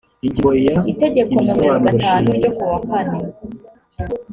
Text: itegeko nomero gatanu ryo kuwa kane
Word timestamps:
itegeko 0.91 1.35
nomero 1.45 1.77
gatanu 1.85 2.27
ryo 2.37 2.49
kuwa 2.57 2.77
kane 2.89 3.19